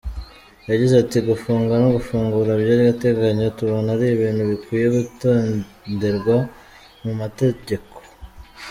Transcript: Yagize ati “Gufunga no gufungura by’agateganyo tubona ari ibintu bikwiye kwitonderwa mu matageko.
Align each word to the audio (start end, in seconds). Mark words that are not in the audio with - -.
Yagize 0.69 0.93
ati 1.03 1.17
“Gufunga 1.29 1.73
no 1.81 1.87
gufungura 1.95 2.51
by’agateganyo 2.61 3.47
tubona 3.57 3.87
ari 3.95 4.05
ibintu 4.15 4.41
bikwiye 4.51 4.85
kwitonderwa 4.93 6.35
mu 7.03 7.11
matageko. 7.19 7.97